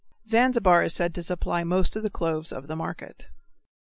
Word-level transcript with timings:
Zanzibar 0.25 0.81
is 0.81 0.95
said 0.95 1.13
to 1.13 1.21
supply 1.21 1.63
most 1.63 1.95
of 1.95 2.01
the 2.01 2.09
cloves 2.09 2.51
of 2.51 2.65
the 2.65 2.75
market. 2.75 3.29